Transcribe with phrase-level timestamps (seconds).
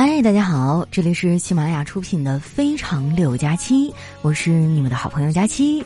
[0.00, 3.90] 嗨，大家好，这里是喜马拉雅出品的《非常六加七》，
[4.22, 5.84] 我是你们的好朋友佳期。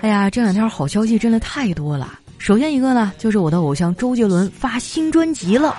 [0.00, 2.20] 哎呀，这两天好消息真的太多了。
[2.38, 5.76] 首先一个呢，就是我的偶像周杰伦发新专辑了，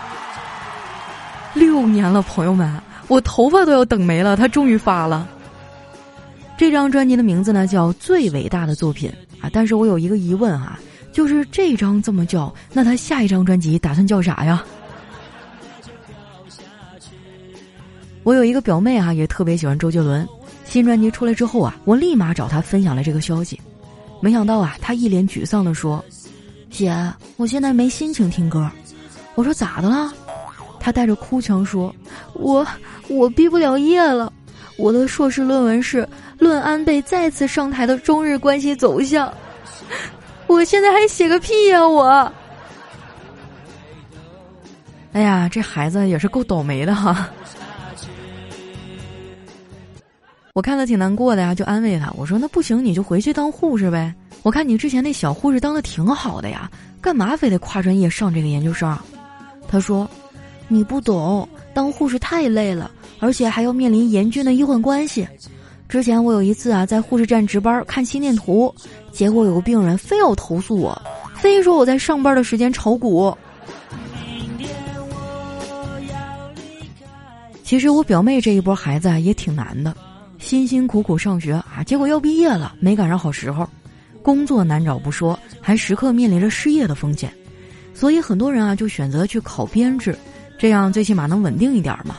[1.53, 2.70] 六年了，朋友们，
[3.07, 5.25] 我头发都要等没了，他终于发了。
[6.57, 9.09] 这张专辑的名字呢叫《最伟大的作品》
[9.41, 10.77] 啊，但是我有一个疑问哈，
[11.13, 14.65] 就是这张这么叫，那他下一张专辑打算叫啥呀？
[18.23, 20.27] 我有一个表妹啊，也特别喜欢周杰伦。
[20.66, 23.59] 新专辑出来之后啊，我立马找她分享了这个消息。
[24.22, 26.04] 没想到啊，她一脸沮丧的说
[26.72, 26.96] ：“姐，
[27.36, 28.70] 我现在没心情听歌。”
[29.36, 30.13] 我说：“咋的了？”
[30.80, 31.94] 她带着哭腔说
[32.34, 32.66] ：“我
[33.09, 34.32] 我毕不了业了，
[34.77, 36.08] 我的硕士论文是
[36.40, 39.32] 论安倍再次上台的中日关系走向。
[40.48, 41.85] 我现在还写个屁呀！
[41.85, 42.32] 我，
[45.12, 47.30] 哎呀，这孩子也是够倒霉的哈。”
[50.54, 52.13] 我看他挺难过的呀，就安慰他。
[52.15, 54.13] 我说：“那不行，你就回去当护士呗。
[54.43, 56.70] 我看你之前那小护士当的挺好的呀，
[57.01, 58.96] 干嘛非得跨专业上这个研究生？”
[59.68, 60.07] 他说
[60.70, 65.28] ：“你不懂，当护士太累了，而且还要面临严峻的医患关系。
[65.90, 68.72] 之前我有一次啊，在护士站值班看心电图，
[69.12, 71.01] 结果有个病人非要投诉我，
[71.35, 73.35] 非说我在上班的时间炒股。
[77.63, 79.91] 其实我表妹这一波孩子啊，也挺难的。”
[80.44, 83.68] 辛辛苦苦上学啊，结果要毕业了，没赶上好时候，
[84.22, 87.34] 工作难找不说，还时刻面临着失业的风险，
[87.94, 90.16] 所以很多人啊就选择去考编制，
[90.59, 92.18] 这样最起码能稳定一点嘛。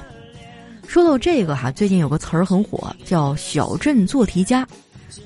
[0.88, 4.66] 说到这个哈，最近有个词儿很火，叫“小镇做题家”，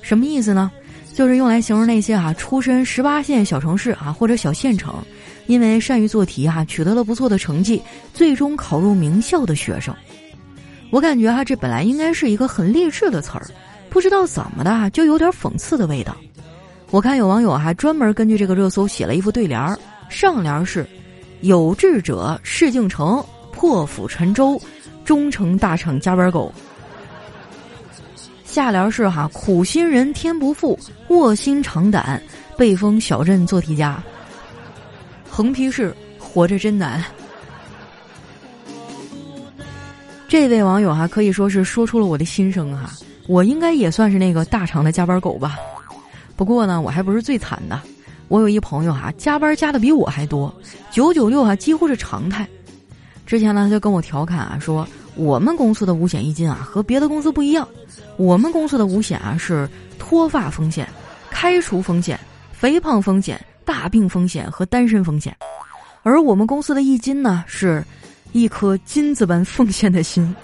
[0.03, 0.69] 什么意思呢？
[1.15, 4.95] 就是用来形容那些哈出身十八线小城市啊或者小县城，
[5.47, 7.81] 因为善于做题哈取得了不错的成绩，
[8.13, 9.95] 最终考入名校的学生。
[10.91, 13.47] 我感觉哈，这本来应该是一个很励志的词儿，
[13.91, 16.17] 不知道怎么的就有点讽刺的味道。
[16.91, 20.87] 我看有网友还专门根据这个热搜写了一副对联儿，上联是
[21.43, 24.59] “有志者事竟成，破釜沉舟，
[25.05, 26.51] 终成大厂加班狗”，
[28.47, 32.23] 下联是“哈苦心人天不负，卧薪尝胆，
[32.57, 34.03] 被封小镇做题家”，
[35.29, 37.05] 横批是“活着真难”。
[40.29, 42.91] 这位网友哈可以说是说出了我的心声哈，
[43.27, 45.57] 我应该也算是那个大厂的加班狗吧。
[46.37, 47.81] 不过呢，我还不是最惨的，
[48.29, 50.55] 我有一朋友哈加班加的比我还多，
[50.91, 52.47] 九九六哈几乎是常态。
[53.25, 57.67] 之前呢他就跟我调侃啊说，我们公司的五险一金啊和别的公司不一样，
[58.19, 59.67] 我们公司的五险啊是
[59.99, 60.87] 脱发风险、
[61.31, 62.21] 开除风险、
[62.53, 65.35] 肥胖风险、大病风险和单身风险，
[66.03, 67.83] 而我们公司的一金呢是。
[68.33, 70.35] 一颗金子般奉献的心。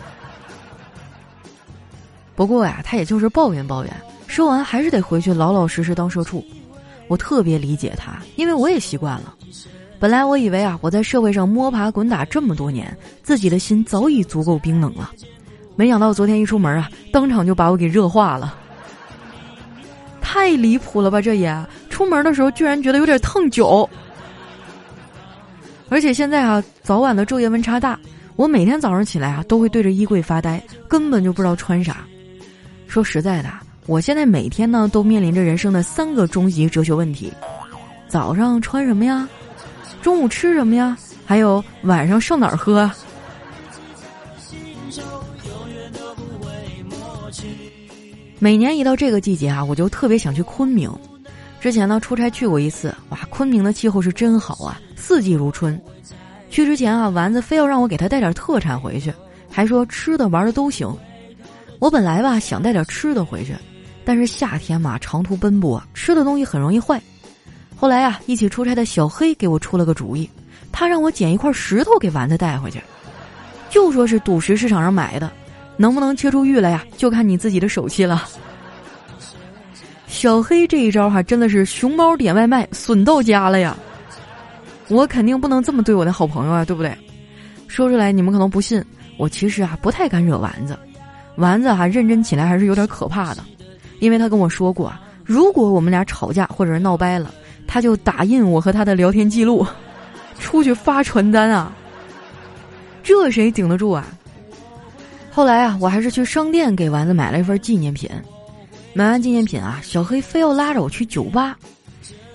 [2.35, 3.93] 不过呀，他也就是抱怨抱怨，
[4.27, 6.45] 说完还是得回去老老实实当社畜。
[7.07, 9.35] 我特别理解他，因为我也习惯了。
[10.01, 15.13] 本来我以为啊，我在社会上摸爬滚打这么多年，自己的心早已足够冰冷了。
[15.77, 18.57] 没想到昨天一出门啊，当场就把我给热化了。
[20.21, 21.21] 太离谱了吧！
[21.21, 23.89] 这也出门的时候居然觉得有点烫脚。
[25.89, 27.99] 而且现在啊，早晚的昼夜温差大，
[28.37, 32.05] 我每天早上起来啊，都会对着衣柜发呆，根本就不知道穿啥。
[32.87, 33.51] 说实在的，
[33.87, 37.33] 我现在每天呢，都面临着人生的三个终极哲学问题：
[38.09, 39.29] 早上穿什么呀？
[40.03, 40.97] 中午吃什么呀？
[41.27, 42.91] 还有晚上上哪儿喝？
[48.39, 50.91] 每年一到这个季节啊，我就特别想去昆明。
[51.61, 54.79] 之前呢，出差去过一次，哇，昆明的气候是真好啊。
[55.07, 55.79] 四季如春，
[56.49, 59.13] 去之前啊，丸子非要让我给他带点特产回去，
[59.51, 60.91] 还说吃的玩的都行。
[61.79, 63.55] 我本来吧想带点吃的回去，
[64.03, 66.99] 但是夏天嘛，长途奔波，吃的东西很容易坏。
[67.77, 70.27] 后来啊，一起出差的小黑给我出了个主意，
[70.73, 72.81] 他让我捡一块石头给丸子带回去，
[73.69, 75.31] 就说是赌石市场上买的，
[75.77, 78.27] 能不能切出玉来呀，就看你自己的手气了。
[80.07, 83.77] 小黑这一招哈，真的是熊猫点外卖损到家了呀。
[84.89, 86.97] 我肯定不能这么对我的好朋友啊，对不对？
[87.67, 88.85] 说出来你们可能不信，
[89.17, 90.79] 我其实啊不太敢惹丸子。
[91.37, 93.43] 丸子啊认真起来还是有点可怕的，
[93.99, 97.35] 因为他跟我说过啊，如果我们俩吵架或者是闹掰了，
[97.67, 99.67] 他就打印我和他的聊天记录，
[100.39, 101.73] 出去发传单啊。
[103.03, 104.07] 这谁顶得住啊？
[105.33, 108.09] 后来啊，我还是去商店给丸子买了一份纪念品。
[108.93, 111.59] 买完纪念品啊，小黑非要拉着我去酒吧。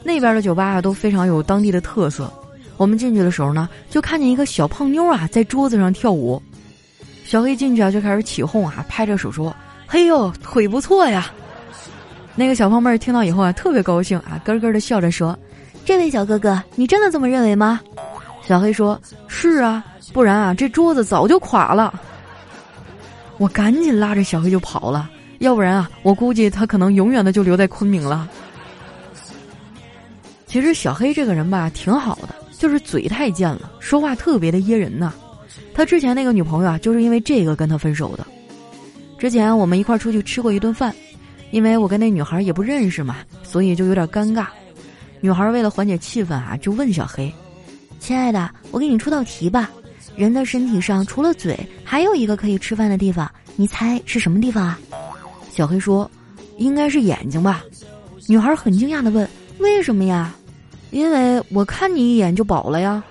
[0.03, 2.31] 那边的酒吧啊都非常有当地的特色，
[2.79, 6.41] 我们进去的时候呢，就看见一个小胖妞啊在桌子上跳舞。
[7.25, 9.53] 小黑进去啊就开始起哄啊，拍着手说
[9.85, 11.29] ：“嘿呦，腿不错呀！”
[12.35, 15.37] 那个小胖妹儿听到以后啊，特别高兴啊，咯咯的笑着说
[15.83, 17.81] ：“这位小哥哥，你真的这么认为吗？”
[18.47, 18.97] 小黑说
[19.27, 19.83] ：“是啊，
[20.13, 21.93] 不然啊，这桌子早就垮了。”
[23.37, 25.09] 我赶紧拉着小黑就跑了，
[25.39, 28.25] 要不然啊，我估计他可能永远的就留在昆明了。
[30.47, 32.29] 其实小黑这个人吧，挺好的，
[32.59, 35.11] 就是嘴太贱了，说话特别的噎人呐。
[35.73, 38.27] 他之前那个女朋友啊，就是因为这个跟他分手的。
[39.17, 40.93] 之前我们一块出去吃过一顿饭。
[41.51, 44.45] 因为我跟那女孩也不认识嘛，所以就有点尴尬。
[45.19, 47.33] 女孩为了缓解气氛啊，就问小黑
[47.99, 49.67] ：“亲爱的，我给你出道题吧。
[50.15, 54.79] 人的身体上除了嘴，还有一个可以吃饭的地方，你猜是什么地方啊？”
[55.51, 56.07] 小黑说
[56.57, 57.63] ：“应该是眼睛吧。”
[58.29, 59.27] 女孩很惊讶的问
[59.57, 60.31] ：“为什么呀
[60.91, 63.03] ？”“因为我看你一眼就饱了呀。”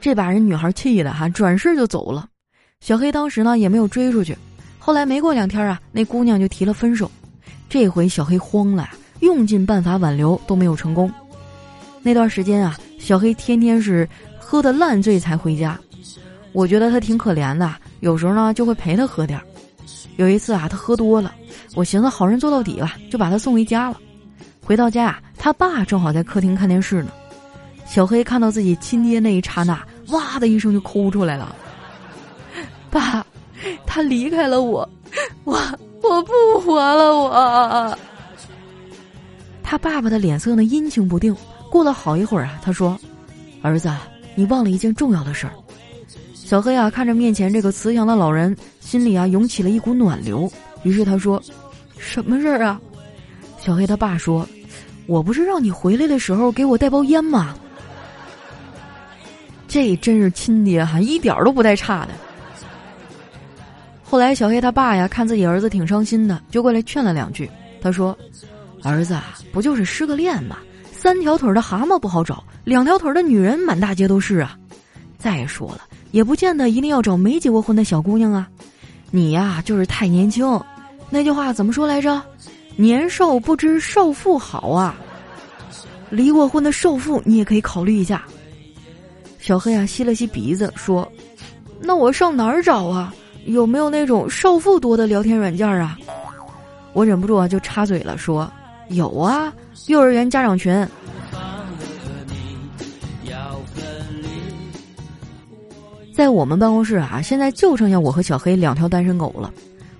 [0.00, 2.26] 这把人女孩气的哈，转身就走了。
[2.80, 4.36] 小黑当时呢也没有追出去。
[4.78, 7.08] 后来没过两天啊，那姑娘就提了分手。
[7.68, 8.88] 这回小黑慌了，
[9.20, 11.08] 用尽办法挽留都没有成功。
[12.02, 14.08] 那段时间啊，小黑天天是
[14.40, 15.78] 喝的烂醉才回家。
[16.52, 19.44] 我觉得他挺可怜的，有时候呢就会陪他喝点儿。
[20.16, 21.32] 有一次啊，他喝多了，
[21.76, 24.00] 我寻思好人做到底吧，就把他送回家了。
[24.64, 27.10] 回到家啊，他爸正好在客厅看电视呢。
[27.84, 31.56] 小黑看到自己亲爹那一刹那，哇的一声就哭出来了，
[32.88, 33.26] 爸。
[33.84, 34.88] 他离开了我，
[35.42, 35.58] 我
[36.00, 37.98] 我不活了，我。
[39.64, 41.34] 他爸爸的脸色呢阴晴不定。
[41.72, 42.96] 过了好一会儿啊，他说
[43.62, 43.90] ：“儿子，
[44.36, 45.52] 你忘了一件重要的事儿。”
[46.34, 50.50] 小黑啊，看着面前这个慈祥的老人，心里啊涌起了一股暖流。
[50.84, 51.42] 于是他说
[51.98, 52.80] ：“什么事儿啊？”
[53.58, 54.46] 小黑他爸说
[55.06, 57.54] ：“我不是让你回来的时候给我带包烟吗？”
[59.68, 62.12] 这真是亲爹哈，一点都不带差的。
[64.04, 67.50] 后来，小黑他爸呀，看自己儿子挺伤心的，就过来劝了两句。
[67.80, 68.16] 他说
[68.84, 70.58] ：“儿子啊，不就是失个恋吗？
[70.92, 74.58] 三条腿的蛤蟆不好找，两条腿的女人满大街都是啊。
[75.18, 78.46] 再说了，也不见得一定要找没结过婚的小姑娘啊。
[79.10, 80.60] 你呀，就是太年轻。
[81.08, 82.20] 那句话怎么说来着？
[82.76, 84.94] 年少不知少妇好啊。
[86.10, 88.24] 离过婚的少妇，你也可以考虑一下。”
[89.40, 91.10] 小黑啊，吸了吸鼻子说
[91.80, 93.14] ：“那我上哪儿找啊？”
[93.46, 95.98] 有没有那种少妇多的聊天软件啊？
[96.92, 98.48] 我忍不住啊，就插嘴了，说
[98.88, 99.52] 有啊，
[99.88, 100.86] 幼儿园家长群。
[106.14, 109.52] 在我们办公室啊，现在就剩下我和小黑两条单身狗了。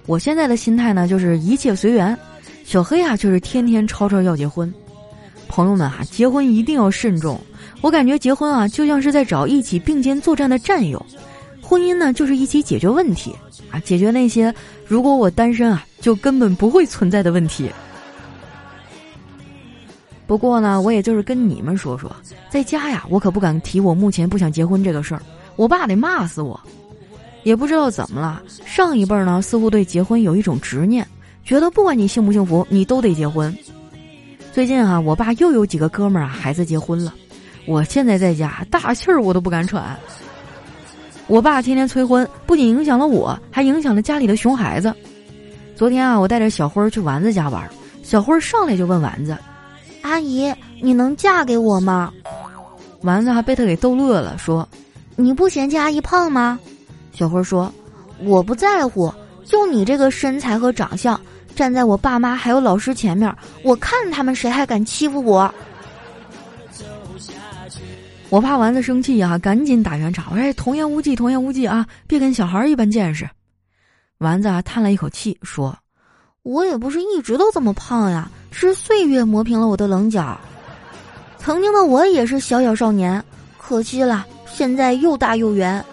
[0.07, 2.17] 我现在的心态呢，就是一切随缘。
[2.65, 4.73] 小黑啊，却是天天吵吵要结婚。
[5.49, 7.39] 朋友们啊，结婚一定要慎重。
[7.81, 11.05] 我感觉结婚啊，就像是在找一起并肩作战的战友。
[11.61, 13.35] 婚姻呢，就是一起解决问题
[13.71, 14.55] 啊，解决那些
[14.87, 17.71] 如果我单身啊，就根本不会存在的问题。
[20.27, 22.11] 不过呢，我也就是跟你们说说，
[22.49, 25.23] 在家呀，我可不敢提我目前不想结婚这个事儿，
[25.57, 26.59] 我爸得骂死我。
[27.43, 31.07] 也不知道怎么了，上一辈儿呢，似乎对结婚有一种执念，
[31.45, 33.57] 觉得不管你幸不幸福，你都得结婚。
[34.53, 37.13] 最近啊，我爸又有几个哥们儿啊，孩子结婚了，
[37.67, 39.97] 我现在在家大气儿我都不敢喘。
[41.27, 44.95] 我爸天天催婚，不仅影响了我，还影响了家里的熊孩子。
[45.75, 47.69] 昨天啊，我带着小辉儿去丸子家玩，
[48.03, 49.37] 小辉儿上来就问丸子
[50.03, 52.13] ：“阿姨，你能嫁给我吗？”
[53.03, 54.69] 丸子还被他给逗乐了，说
[55.17, 56.59] ：“你不嫌弃阿姨胖吗？”
[57.13, 57.73] 小辉儿说
[58.25, 59.13] ：“我不在乎，
[59.45, 61.21] 就你这个身材和长相，
[61.55, 65.53] 站在我爸妈还有老师前面，我看他们谁还敢欺负我。”
[68.31, 70.33] 我怕丸子生气啊，赶紧打圆场。
[70.35, 71.87] 哎，童言无忌，童言无忌啊！
[72.07, 73.29] 别跟小孩一般见识。
[74.19, 75.77] 丸子啊叹了一口气，说
[76.43, 80.41] ：“我也不是一直都这么胖呀，是岁月磨平了我的棱角。
[81.37, 83.23] 曾经的我也是小小少年，
[83.59, 85.85] 可惜了，现在又大又圆。”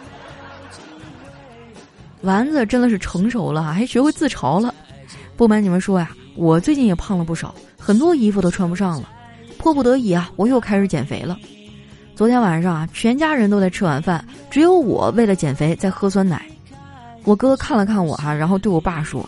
[2.22, 4.74] 丸子真的是成熟了，还学会自嘲了。
[5.38, 9.10] 不瞒你们说呀，我最近也胖了不少，很多衣服都穿不上了，
[9.58, 11.38] 迫不得已啊，我又开始减肥了。
[12.16, 16.46] 昨天晚上啊，全家人都在吃晚饭，只有我为了减肥在喝酸奶。
[17.24, 19.28] 我哥看了看我哈，然后对我爸说：“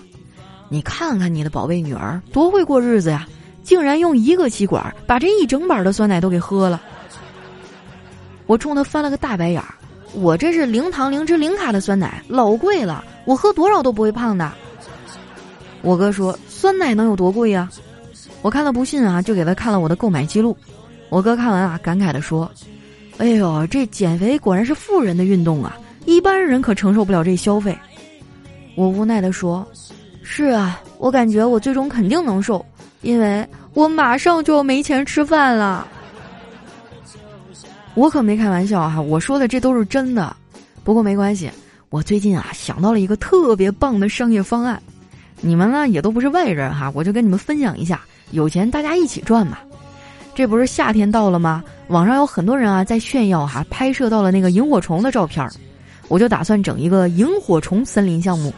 [0.67, 3.25] 你看看你的宝贝女儿多会过日子呀，
[3.63, 6.81] 竟然用一个吸管把这一整板的酸奶都给喝了。”
[8.47, 9.75] 我冲他翻了个大白眼儿，
[10.13, 14.51] 我这是零糖零脂零卡的酸奶，老贵了，我喝多少都不会胖的。
[15.81, 17.69] 我哥说：“酸奶能有多贵呀？”
[18.43, 20.55] 我看他不信啊，就给他看了我的购买记录。
[21.09, 22.51] 我哥看完啊，感慨地说
[23.17, 27.77] ：“哎呦，这减肥果然是富人的运动啊，一般人可承受不了这消费。”
[28.75, 29.67] 我无奈地说
[30.23, 32.65] ：“是啊，我感觉我最终肯定能瘦，
[33.01, 35.87] 因为我马上就要没钱吃饭了。”
[37.93, 40.35] 我可没开玩笑哈，我说的这都是真的。
[40.83, 41.51] 不过没关系，
[41.89, 44.81] 我最近啊想到了一个特别棒的商业方案，
[45.41, 49.57] 你们呢也都不是外人哈，我就跟你们分享一下，有钱大家一起赚嘛。
[50.33, 51.63] 这不是夏天到了吗？
[51.89, 55.51] 网上有很多人啊在炫耀哈，拍摄到了那个萤火虫的照片儿，
[56.07, 58.53] 我就打算整一个萤火虫森林项目，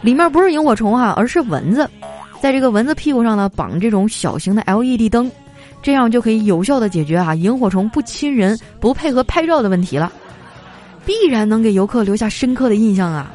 [0.00, 1.88] 里面不是萤火虫哈，而是蚊子，
[2.40, 5.30] 在这个蚊子屁股上呢绑这种小型的 LED 灯。
[5.82, 10.12] 这样就可以有效的解决啊萤火虫不亲人、不配合拍照的问题了，
[11.04, 13.32] 必然能给游客留下深刻的印象啊！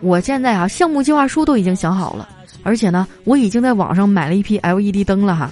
[0.00, 2.28] 我现在啊项目计划书都已经想好了，
[2.62, 5.50] 而且呢我已经在网上买了一批 LED 灯了哈。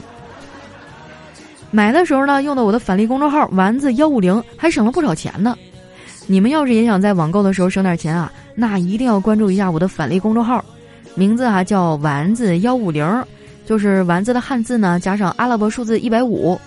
[1.73, 5.57] 买的时候呢用的我的返利公众号丸子幺五零，还省了不少钱呢。
[6.26, 10.64] 你们要是也想在网购的时候省点钱啊，那一定要关注一下我的返利公众号，
[11.16, 13.04] 名字啊叫丸子幺五零。
[13.70, 16.60] 就是丸子的汉字呢，加上阿拉伯数字一百五。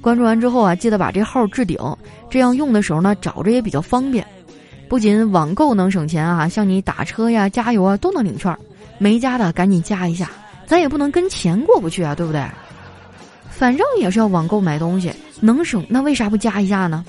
[0.00, 1.76] 关注完之后啊，记得把这号置顶，
[2.30, 4.26] 这样用的时候呢，找着也比较方便。
[4.88, 8.56] 不仅网购能省钱啊，像你打车呀、加油啊都能领券。
[8.96, 10.30] 没加的赶紧加一下，
[10.66, 12.42] 咱也不能跟钱过不去啊，对不对？
[13.50, 17.04] 反正也是要网购买东西，能省那为啥不加一下呢？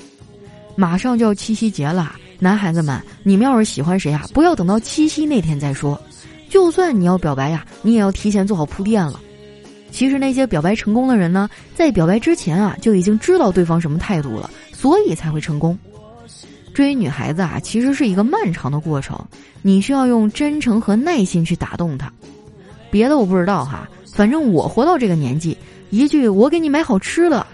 [0.76, 5.98] 马上就要七夕节了，男孩子们，你们要是喜欢谁啊，不要等到七夕那天再说。
[6.50, 9.18] 就算你要表白呀，你也要提前做好铺垫了。
[9.92, 15.78] 其实那些表白成功的人呢，在表白之前啊，就已经知道对方什么态度了，所以才会成功。
[16.74, 19.20] 追女孩子啊，其实是一个漫长的过程，
[19.62, 22.12] 你需要用真诚和耐心去打动她。
[22.92, 25.58] 别的我不知道哈，反正我活到这个年纪，
[25.90, 27.46] 一句“我给你买好吃的”，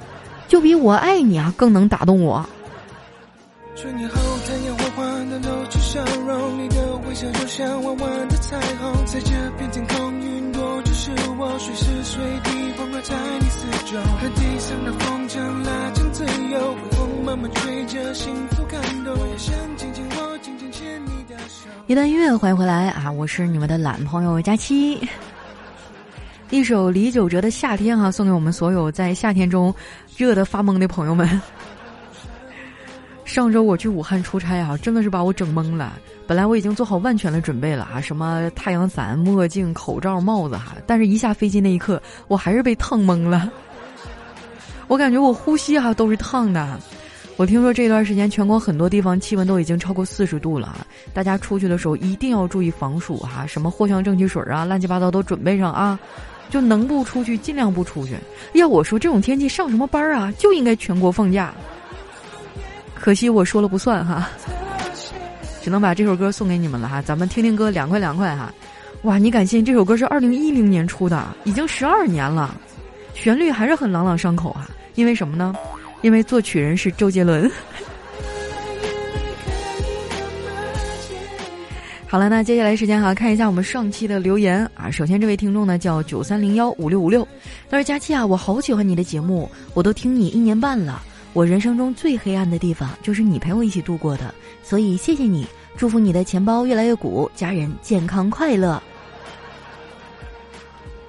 [0.48, 2.46] 就比我爱你啊更能打动我。
[3.76, 4.16] 春年后，
[4.48, 6.76] 太阳缓缓的露出笑容，你的
[7.08, 10.45] 微笑就像弯弯的彩虹，在这片天空，云
[11.06, 14.02] 是我，随时随地环绕在你四周。
[14.02, 19.14] 和地上的风筝拉长自由，风慢慢吹着，幸福感动。
[19.16, 21.70] 我也想紧紧握，紧紧牵你的手。
[21.86, 23.12] 一段音乐，欢迎回来啊！
[23.12, 25.00] 我是你们的懒朋友佳期。
[26.50, 29.72] 一首李玖哲的《夏天》哈，送给我们所有在夏天中
[30.18, 31.40] 热得发懵的朋友们。
[33.26, 36.00] 上周我去武汉出差啊，真的是把我整懵了。
[36.28, 43.52] 本来我已经做好万全的准备了啊，什么太阳伞、墨镜、口罩、帽子哈，但是一下飞机那一刻，我还是被烫懵了。
[44.88, 46.80] 我感觉我呼吸哈都是烫的。
[47.36, 56.00] 我听说这段时间全国很多地方气温都已经超过四十度了啊，大家出去的时候一定要注意防暑哈，什么藿香正气水啊，乱七八糟都准备上啊，
[56.50, 58.16] 就能不出去尽量不出去。
[58.54, 61.54] 要我说这种天气上什么班啊，就应该全国放假。
[62.96, 64.28] 可惜我说了不算哈，
[65.62, 67.02] 只能把这首歌送给你们了哈。
[67.02, 68.52] 咱们听听歌，凉快凉快哈。
[69.04, 72.60] 哇，你敢信这首歌是二零一零年出的，已经十二年了，
[73.14, 74.68] 旋律还是很朗朗上口啊。
[74.96, 75.54] 因为什么呢？
[76.02, 77.52] 因为作曲人是周杰伦。
[82.08, 84.90] 好了，那接下来时间哈，看一下我们上期的留言啊。
[84.90, 87.28] 首先这位听众呢叫九三零幺五六五六，
[87.70, 91.04] 他说：“佳期啊，我好喜欢你的节目，我都听你一年半了。”
[91.36, 98.82] 我人生中最黑暗的地方就是你陪我一起度过的，所以谢谢你，祝福你的钱包越来越鼓，家人健康快乐。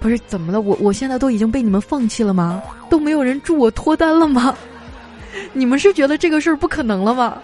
[0.00, 0.60] 不是怎么了？
[0.60, 2.60] 我我现在都已经被你们放弃了吗？
[2.90, 4.52] 都没有人祝我脱单了吗？
[5.54, 7.40] 你们是觉得这个事儿不可能了吗？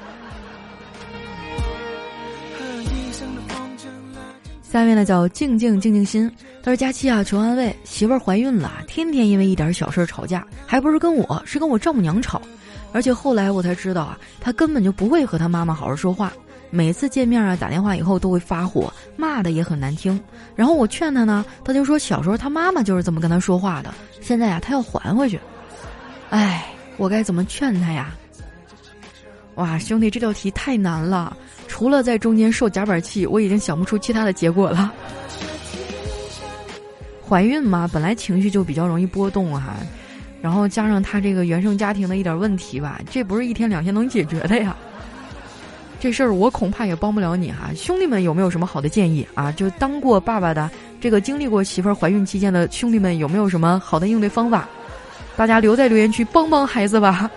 [4.61, 6.29] 下面呢叫静静静静心，
[6.65, 12.43] 他说佳期啊，求安慰，媳妇儿怀孕了，天天因为一点小事吵架，还不是跟我，是跟我丈母娘吵。
[12.93, 16.33] 而且后来我才知道啊，他根本就不会和他妈妈好好说话，
[16.71, 20.21] 每次见面啊打电话以后都会发火，骂的也很难听。
[20.55, 25.41] 然后我劝他呢，他就说小时候他妈妈就是这么跟他说话的，现在呀他要还回去。
[26.31, 28.15] 哎，我该怎么劝他呀？
[29.57, 31.37] 哇，兄弟，这道题太难了，
[31.69, 34.91] 除了在中间受夹板气，我已经想不出其他的结果了。
[37.29, 39.77] 怀孕嘛，本来情绪就比较容易波动哈。
[40.43, 44.77] 然后加上他这个原生家庭的一点问题吧，这不是一天两天能解决的呀。
[46.01, 47.71] 这事儿我恐怕也帮不了你哈。
[47.77, 49.53] 兄弟们有没有什么好的建议啊？
[49.53, 50.69] 就当过爸爸的，
[51.01, 54.69] 这个经历过媳妇儿怀孕期间的兄弟们有没有什么好的应对方法？
[55.37, 57.31] 大家留在留言区帮帮孩子吧。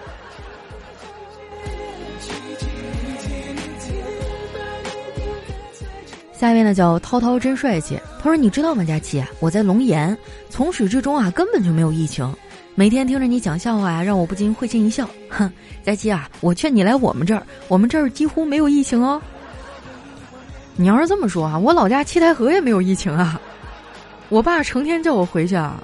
[6.33, 10.17] 下一位呢叫涛涛真帅气，他说你知道吗，佳琪，我在龙岩，
[10.49, 12.27] 从始至终啊根本就没有疫情。
[12.77, 15.09] 每天听着你讲笑话呀，让我不禁会心一笑。
[15.29, 15.49] 哼，
[15.81, 19.21] 佳期啊，我劝你来我们这儿，我们这儿几乎没有疫情哦。
[20.75, 23.39] 你要是这么说啊，我老家七台河也没有疫情啊。
[24.27, 25.81] 我爸成天叫我回去啊。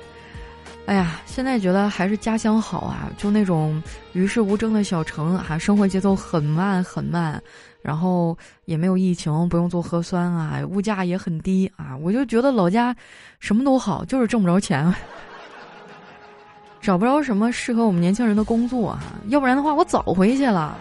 [0.85, 3.81] 哎呀，现在觉得还是家乡好啊，就那种
[4.11, 7.41] 与世无争的小城啊，生活节奏很慢很慢，
[7.81, 12.93] 然后也没有疫情，不用做核酸啊，物价也很低啊，我就觉得老家
[13.39, 14.93] 什么都好，就是挣不着钱。
[16.81, 20.75] 找不着什么适合我们年轻人的工作哈，要不然的话我早回去了。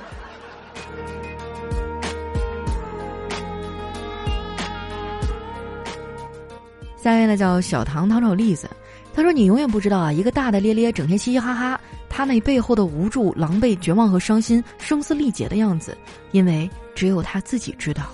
[6.96, 8.68] 下面呢叫小唐糖炒栗子，
[9.14, 15.96] 他说你永远不知道啊，一个大大咧咧、整天嘻嘻哈哈，他那背后的无助、狼狈、绝望和伤心、声嘶力竭的样子，
[16.32, 18.04] 因为只有他自己知道。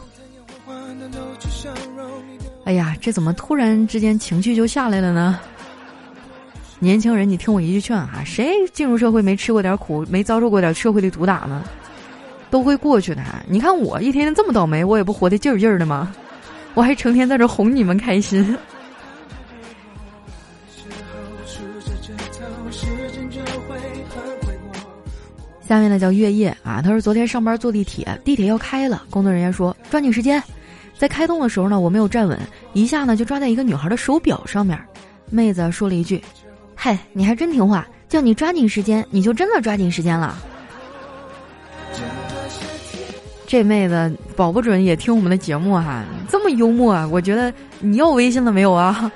[2.65, 5.39] 哎呀，这怎么突然之间情绪就下来了呢？
[6.79, 11.65] 年轻人，你听我一句劝哈，谁进入社会没吃过点苦，没遭受过点社会的毒打呢？
[12.51, 13.23] 都会过去的。
[13.49, 16.15] 你看我一天天这么倒霉，我也不活得劲儿劲儿的吗？
[16.75, 18.57] 我还成天在这哄你们开心。
[25.63, 30.41] 下面呢叫月夜啊，他说昨天上班坐地铁，地铁要开了，工作人员说抓紧时间，
[30.97, 32.39] 在开动的时候呢，我没有站稳，
[32.75, 34.79] 一下呢就抓在一个女孩的手表上面，
[35.31, 36.23] 妹子说了一句。
[36.87, 40.39] 嗨，你还真听话，叫你抓紧时间，你就真的抓紧时间了。
[43.45, 49.11] 这妹子保不准也听我们的节目哈，这么幽默，啊我觉得你要微信了没有啊？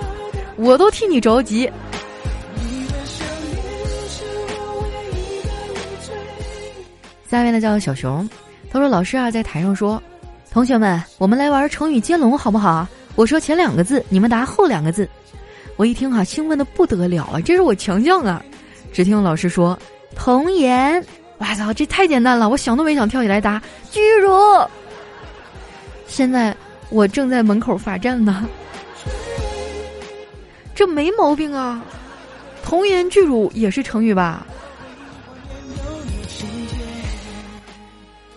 [0.56, 1.72] 我都替你着急。
[7.30, 8.28] 下面呢叫小熊，
[8.70, 10.02] 他说：“老师啊，在台上说，
[10.50, 12.86] 同学们，我们来玩成语接龙好不好？
[13.14, 15.08] 我说前两个字，你们答后两个字。”
[15.76, 17.40] 我一听哈，兴奋的不得了啊！
[17.40, 18.42] 这是我强项啊！
[18.92, 19.76] 只听老师说
[20.14, 21.04] “童颜”，
[21.38, 24.30] 我操，这太简单了，我想都没想跳起来答“巨乳”。
[26.06, 26.56] 现在
[26.90, 28.48] 我正在门口罚站呢，
[30.76, 31.82] 这没毛病啊
[32.62, 34.46] ！“童颜巨乳”也是成语吧？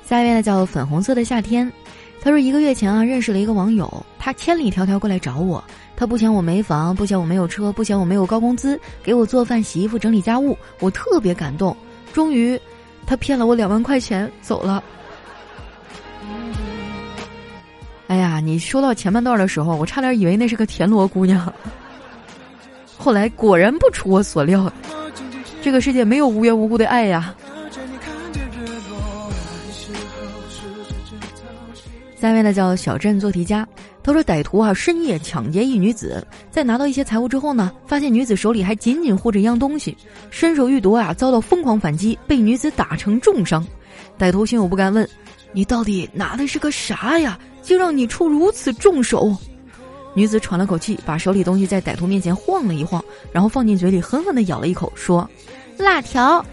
[0.09, 1.71] 下一位呢，叫粉红色的夏天。
[2.27, 5.63] 他说一个月前啊，认识了一个网友，他千里迢迢过来找我。
[5.95, 11.73] 他不嫌我没房，不嫌我没有车，不嫌我没有高工资，给我做饭、洗衣服、整理家务，我特别感动。
[12.11, 12.59] 终于，
[13.05, 14.83] 他骗了我两万块钱走了。
[18.07, 21.53] 哎呀，你说到前半段的时候，我差点以为那是个田螺姑娘。
[22.97, 24.69] 后来果然不出我所料，
[25.61, 27.33] 这个世界没有无缘无故的爱呀。
[32.19, 33.67] 下面呢叫小镇做题家。
[34.03, 39.95] 他说：“歹徒啊，深夜抢劫一女子，在拿到一些财物之后呢，发现女子手里还紧紧护着一样东西，
[40.29, 43.65] 伸手欲夺啊，遭到疯狂反击，被女子打成重伤。
[44.17, 45.07] 歹徒心有不甘，问
[45.51, 47.37] ：‘你到底拿的是个啥呀？
[47.61, 49.35] 竟让你出如此重手？’
[50.15, 55.29] 女子喘了口气，把手里东西在歹徒面前晃了一晃，然后放进嘴里，狠狠地咬了一口，说
[55.77, 56.43] ：‘辣条。’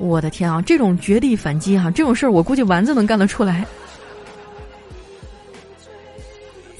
[0.00, 3.64] 我的天啊，这种绝地反击哈，这种事儿我估计丸子能干得出来。”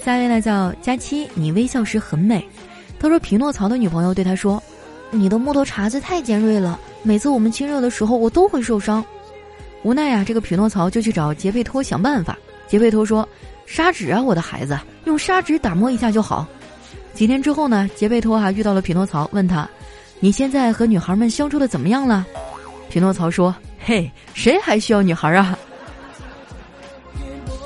[0.02, 2.42] 下一位呢叫佳期，你微笑时很美。
[2.98, 4.62] 他说匹诺曹的女朋友对他说
[5.12, 9.04] ：“你的木头茬子太尖锐了，每次我们亲热的时候我都会受伤。”
[9.84, 12.36] 无奈呀，这个匹诺曹就去找杰佩托想办法。
[12.66, 13.28] 杰佩托说
[13.66, 16.46] ：“砂纸啊，我的孩子，用砂纸打磨一下就好。”
[17.12, 19.68] 几天之后呢，杰佩托还遇到了匹诺曹，问他
[20.20, 22.26] ：“你现在和女孩们相处的怎么样了？”
[22.90, 25.58] 匹诺曹说：“嘿，谁还需要女孩啊？”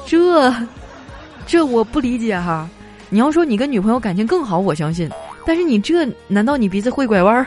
[0.06, 0.54] 这。
[1.46, 2.66] 这我不理解哈，
[3.10, 5.10] 你要说你跟女朋友感情更好，我相信，
[5.44, 7.46] 但是你这难道你鼻子会拐弯儿？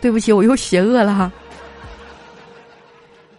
[0.00, 1.32] 对不起，我又邪恶了哈。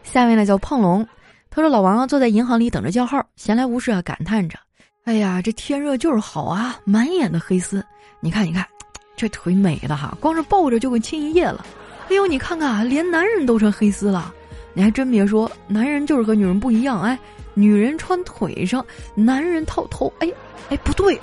[0.04, 1.08] 下面呢叫胖龙，
[1.50, 4.60] 他说老王啊坐在银行里等着叫号，闲来无事啊感叹着
[5.06, 7.84] ：“哎呀，这天热就是好啊，满眼的黑丝，
[8.20, 8.68] 你看你看，
[9.16, 11.66] 这腿美的哈，光是抱着就会亲一夜了。
[12.10, 14.34] 哎呦，你看看，连男人都成黑丝了，
[14.74, 17.18] 你还真别说，男人就是和女人不一样，哎。”
[17.56, 20.12] 女人穿腿上，男人套头。
[20.18, 20.28] 哎，
[20.72, 21.22] 哎，不对，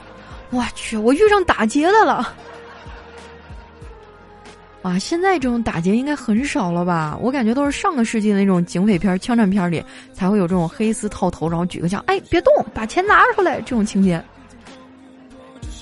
[0.50, 2.32] 我去，我遇上打劫的了。
[4.80, 7.18] 啊，现在这种打劫应该很少了吧？
[7.20, 14.24] 我感觉都是上个世纪的那种警匪片、枪战片里才会有这种黑丝套头，然后举个枪，哎，别动，把钱拿出来这种情节。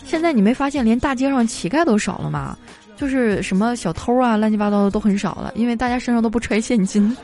[0.09, 2.57] 现在你没发现连大街上乞丐都少了吗？
[2.97, 7.14] 就是什么小偷啊，乱七八糟的都很少了，因为大家身上都不揣现金。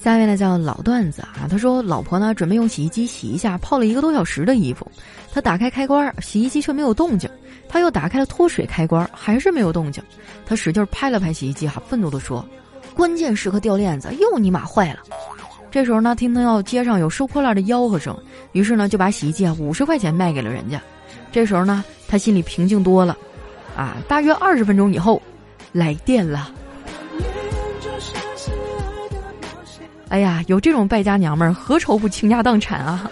[0.00, 4.88] 下一位呢叫老段子啊，他说老婆呢准备用洗衣机洗一下泡了一个多小时的衣服，
[5.32, 7.28] 他打开开关，洗衣机却没有动静，
[7.68, 10.00] 他又打开了脱水开关，还是没有动静，
[10.46, 12.48] 他使劲拍了拍洗衣机，哈，愤怒的说
[12.94, 15.00] ：“关键时刻掉链子，又你妈坏了。”
[15.70, 18.16] 这时候呢，听到街上有收破烂的吆喝声，
[18.52, 20.80] 于是呢就把洗衣机啊五十块钱卖给了人家。
[21.30, 23.16] 这时候呢，他心里平静多了，
[23.76, 25.20] 啊，大约二十分钟以后，
[25.72, 26.50] 来电了。
[30.08, 33.10] 哎呀，有这种败家娘们儿，何愁不倾家荡产啊？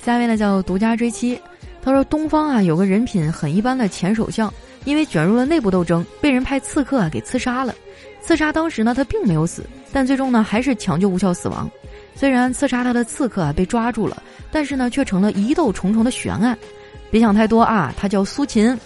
[0.00, 1.40] 下一位呢叫独家追妻，
[1.82, 4.52] 他说东方啊有个人品很一般的前首相，
[4.84, 7.74] 因为卷入了内部斗争，被人派刺客啊给刺杀了。
[8.22, 11.70] 刺杀当时呢他并没有死，但最终呢还是抢救无效死亡。
[12.14, 16.56] 虽然刺杀他的刺客啊被抓住了，但是呢却成了疑窦重重的悬案。
[17.10, 18.70] 别想太多啊，他叫苏秦，《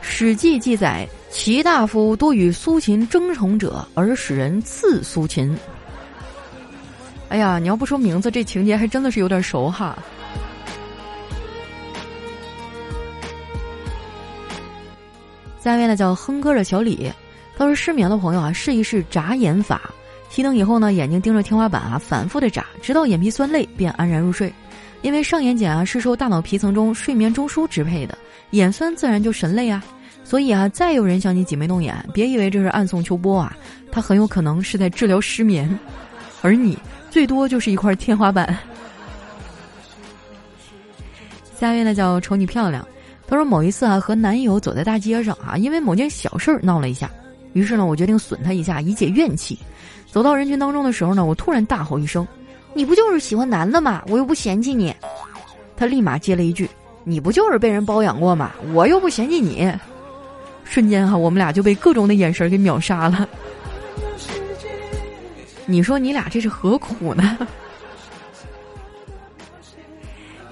[0.00, 1.08] 史记》记载。
[1.30, 5.56] 齐大夫多与苏秦争宠者，而使人刺苏秦。
[7.28, 9.96] 哎呀，你要不说名字，这情节还真的是有点熟哈。
[15.60, 17.12] 下面呢叫哼歌的小李，
[17.60, 19.82] 他说失眠的朋友啊，试一试眨眼法。
[20.30, 24.50] 熄灯以后呢，眼睛盯着天花板啊，反复的眨，直到眼皮酸累，便安然入睡。
[25.02, 28.16] 因为上眼睑啊是受大脑皮层中睡眠中枢支配的，
[28.52, 29.84] 眼酸自然就神累啊。
[30.24, 33.54] 所以啊，再有人向你挤眉弄眼，别以为这是暗送秋波啊，
[33.92, 35.78] 他很有可能是在治疗失眠，
[36.40, 36.78] 而你
[37.10, 38.56] 最多就是一块天花板。
[41.58, 42.88] 下一位呢叫瞅你漂亮，
[43.26, 47.10] 他说某一次啊和男友走在大街上啊，因为某件小事儿闹了一下，
[47.52, 49.58] 于是呢我决定损他一下以解怨气。
[50.10, 52.26] 走到人群当中的时候呢，我突然大吼一声
[52.74, 54.02] ：“你不就是喜欢男的吗？
[54.08, 54.94] 我又不嫌弃你。”
[55.76, 56.68] 他立马接了一句
[57.04, 58.52] ：“你不就是被人包养过吗？
[58.74, 59.72] 我又不嫌弃你。”
[60.64, 63.28] 瞬间哈，我们俩就被各种的眼神给秒杀了。
[65.66, 67.38] 你说你俩这是何苦呢？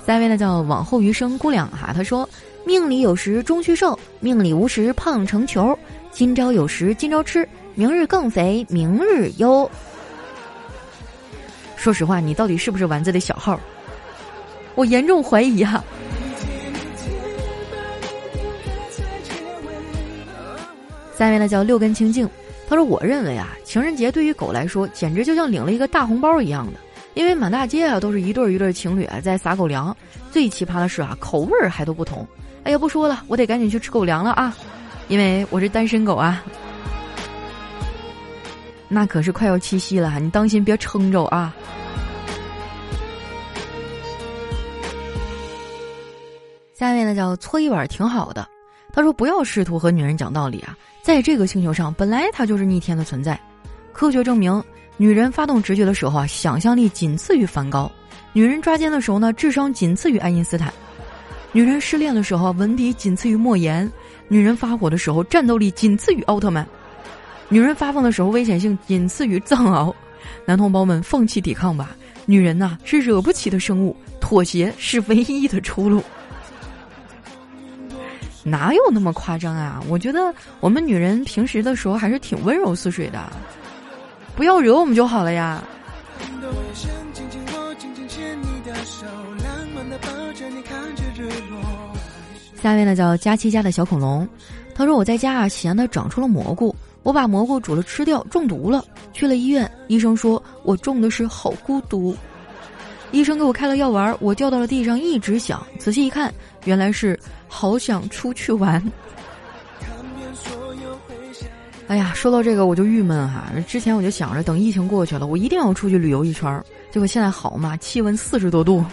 [0.06, 2.28] 下一位呢叫往后余生姑娘哈，她说
[2.64, 5.76] ：“命里有时终须瘦，命里无时胖成球。
[6.11, 9.71] 今朝有食今朝吃，明日更肥明日忧。”
[11.77, 13.59] 说实话，你到底是不是丸子的小号？
[14.75, 15.83] 我严重怀疑哈。
[21.16, 22.29] 下面呢叫六根清净，
[22.68, 26.79] 他说：“我认为啊，情人节对于狗来说，简直就像领了一个大红包一样的，
[27.14, 29.97] 因为满大街啊都是一对一对情侣啊在撒狗粮。
[30.31, 32.27] 最奇葩的是啊，口味儿还都不同。
[32.62, 34.57] 哎呀，不说了，我得赶紧去吃狗粮了啊，
[35.09, 36.44] 因为我是单身狗啊。
[38.88, 41.55] 那可是快要七夕了，你当心别撑着啊。”
[46.73, 48.49] 下一位呢叫搓衣板挺好的，
[48.92, 53.38] 他说：“不要试图和女人讲道理啊。”在这个星球上，本来它就是逆天的存在。
[53.92, 54.62] 科学证明，
[54.97, 57.90] 女人发动直觉的时候啊，想象力仅次于梵高；
[58.33, 60.71] 女人抓奸的时候呢，智商仅次于爱因斯坦；
[61.51, 63.90] 女人失恋的时候，文笔仅次于莫言；
[64.28, 66.64] 女人发火的时候，战斗力仅次于奥特曼；
[67.48, 69.92] 女人发疯的时候，危险性仅次于藏獒。
[70.44, 71.96] 男同胞们，放弃抵抗吧！
[72.26, 76.02] 女人呐，是惹不起的生物，妥协是唯一的出路。
[78.44, 79.82] 哪有那么夸张啊？
[79.88, 83.30] 我觉得我们女人平时的时候还是挺温柔似水的，
[84.36, 85.62] 不要惹我们就好了呀。
[92.62, 94.29] 下面呢叫佳期家的小恐龙，
[94.75, 102.16] 他说我在家啊闲的长出了蘑菇，我把蘑菇煮了吃掉，中毒了，去了医院，医生说我中的是好孤独。
[103.12, 106.33] 医生给我开了药丸，我掉到了地上一直响，仔细一看，
[106.64, 107.18] 原来是。
[107.51, 108.92] 好想出去玩。
[111.87, 113.51] 哎呀，说到这个我就郁闷哈。
[113.66, 116.62] 之前我就想着等疫情过去了，我一定要出去旅游一圈儿。
[116.90, 118.85] 结果现在好嘛，气温四十多度，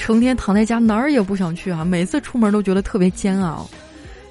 [0.00, 1.84] 成天躺在家哪儿也不想去啊。
[1.84, 3.68] 每次出门都觉得特别煎熬，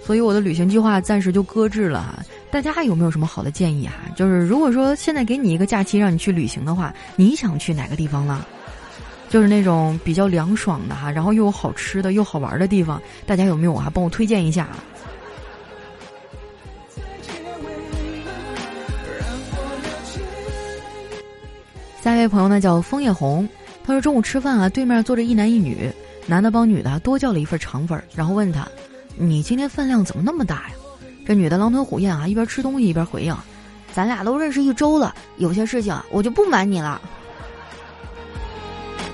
[0.03, 2.25] 所以我的旅行计划暂时就搁置了。
[2.49, 3.93] 大家还有没有什么好的建议啊？
[4.15, 8.43] 就是如果说现在给你一个假期让你去旅行的话，你想去哪个地方呢？
[9.29, 13.91] 就是那种比较凉爽的哈，然后又有好吃的又好玩的地方，大家有没有啊？
[13.93, 14.67] 帮我推荐一下。
[22.01, 23.47] 下一位朋友呢叫枫叶红，
[23.89, 25.91] 他说中午吃饭啊，对面坐着一男一女，
[26.27, 28.67] 男的帮女的多叫了一份肠粉，然后问他
[29.17, 30.75] ：“你今天饭量怎么那么大呀？”
[31.25, 33.35] 这女的狼吞虎咽啊，一边吃东西一边回应
[33.91, 37.01] ：“咱俩都认识一周了，有些事情我就不瞒你了。”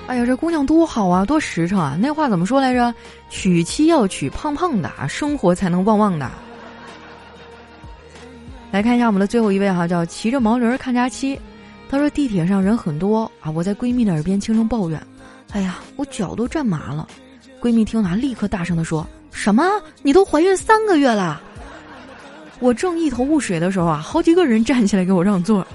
[0.08, 1.98] 哎呀，这姑娘多好啊，多实诚啊！
[2.00, 2.94] 那话怎么说来着？
[3.30, 6.30] 娶妻要娶胖胖的，生活才能旺旺的。
[8.72, 11.40] 来看一下我们的最后一位哈，叫骑着毛驴看假期。
[11.90, 15.02] 她说地铁上人很多啊，我在闺蜜的耳边轻声抱怨
[15.54, 17.08] ：“哎呀，我脚都站麻了。”
[17.62, 19.64] 闺蜜听完立刻大声的说：“什么？
[20.02, 21.42] 你都怀孕三个月了？”
[22.60, 25.66] 我正一头雾水的时候啊，好几个人站起来给我让座。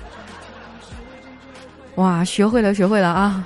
[1.96, 3.44] 哇，学会了，学会了啊！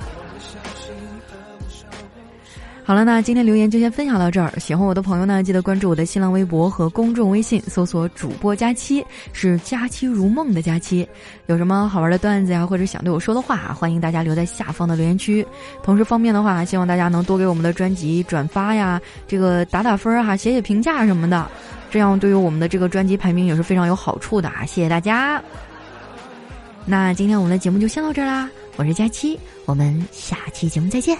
[2.86, 4.52] 好了，那今天留言就先分享到这儿。
[4.58, 11.08] 喜欢我的朋友呢，记得关注我的新浪微博和公众微信，搜索“主播佳期”，是“佳期如梦”的佳期。
[11.46, 15.44] 有什么好玩的段子呀，或者想对我说的话，欢迎大家留在下方的留言区。
[15.82, 21.50] 同时方便的话，希望大家能多给我们的专辑转发呀，这个打打分儿哈，写写评价什么的，
[21.90, 24.66] 这样对于我们的这个专辑排名也是非常有好处的啊！
[24.66, 25.42] 谢谢大家。
[26.84, 31.16] 那今天我们的节目就先到这儿啦，我是佳期，我们下期节目再见。